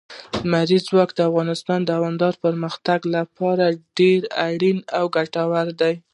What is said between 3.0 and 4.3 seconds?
لپاره ډېر